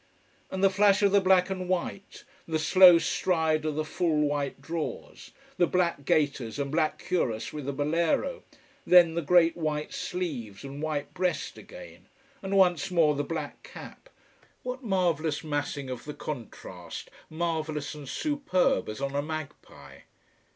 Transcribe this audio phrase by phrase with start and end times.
[0.49, 4.59] And the flash of the black and white, the slow stride of the full white
[4.59, 8.41] drawers, the black gaiters and black cuirass with the bolero,
[8.83, 12.07] then the great white sleeves and white breast again,
[12.41, 14.09] and once more the black cap
[14.63, 19.99] what marvellous massing of the contrast, marvellous, and superb, as on a magpie.